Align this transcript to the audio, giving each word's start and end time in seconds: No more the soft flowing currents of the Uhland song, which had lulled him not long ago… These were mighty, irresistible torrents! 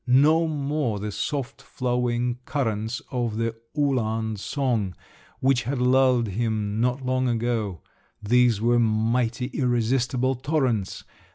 No 0.07 0.47
more 0.47 0.97
the 0.99 1.11
soft 1.11 1.61
flowing 1.61 2.39
currents 2.45 3.03
of 3.11 3.37
the 3.37 3.55
Uhland 3.77 4.39
song, 4.39 4.95
which 5.41 5.61
had 5.61 5.77
lulled 5.77 6.29
him 6.29 6.79
not 6.81 7.05
long 7.05 7.27
ago… 7.27 7.83
These 8.19 8.59
were 8.59 8.79
mighty, 8.79 9.51
irresistible 9.53 10.33
torrents! 10.33 11.03